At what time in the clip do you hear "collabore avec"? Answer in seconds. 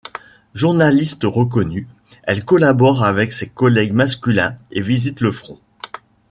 2.43-3.31